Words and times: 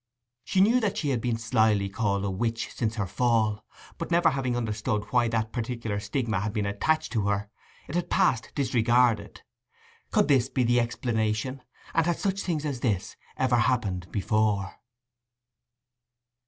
She 0.43 0.61
knew 0.61 0.79
that 0.79 0.97
she 0.97 1.09
had 1.09 1.21
been 1.21 1.37
slily 1.37 1.87
called 1.87 2.25
a 2.25 2.31
witch 2.31 2.73
since 2.73 2.95
her 2.95 3.05
fall; 3.05 3.63
but 3.99 4.09
never 4.09 4.31
having 4.31 4.57
understood 4.57 5.03
why 5.11 5.27
that 5.27 5.51
particular 5.53 5.99
stigma 5.99 6.39
had 6.39 6.53
been 6.53 6.65
attached 6.65 7.11
to 7.11 7.27
her, 7.27 7.51
it 7.87 7.93
had 7.93 8.09
passed 8.09 8.51
disregarded. 8.55 9.43
Could 10.09 10.27
this 10.27 10.49
be 10.49 10.63
the 10.63 10.79
explanation, 10.79 11.61
and 11.93 12.07
had 12.07 12.17
such 12.17 12.41
things 12.41 12.65
as 12.65 12.79
this 12.79 13.15
ever 13.37 13.57
happened 13.57 14.11
before? 14.11 14.75